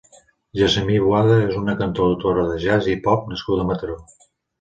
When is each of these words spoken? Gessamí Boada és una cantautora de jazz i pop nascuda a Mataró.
Gessamí 0.59 0.95
Boada 1.03 1.35
és 1.41 1.53
una 1.59 1.75
cantautora 1.81 2.45
de 2.47 2.57
jazz 2.65 2.89
i 2.95 2.97
pop 3.09 3.29
nascuda 3.35 3.67
a 3.67 3.67
Mataró. 3.73 3.99